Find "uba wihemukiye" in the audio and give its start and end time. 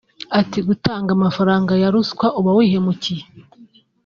2.39-3.23